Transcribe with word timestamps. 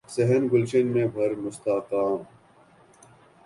صحن 0.09 0.47
گلشن 0.53 0.87
میں 0.87 1.07
بہر 1.07 1.35
مشتاقاں 1.35 2.09